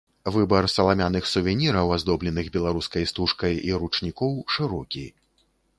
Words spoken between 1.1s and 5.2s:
сувеніраў, аздобленых беларускай стужкай, і ручнікоў шырокі.